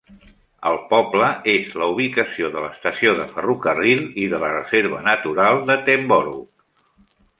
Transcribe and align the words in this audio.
El 0.69 0.77
poble 0.93 1.25
és 1.51 1.67
la 1.81 1.89
ubicació 1.91 2.49
de 2.55 2.63
l'estació 2.63 3.13
de 3.19 3.27
ferrocarril 3.35 4.01
i 4.25 4.25
de 4.33 4.41
la 4.45 4.51
reserva 4.55 5.03
natural 5.13 5.63
d'Attenborough. 5.69 6.45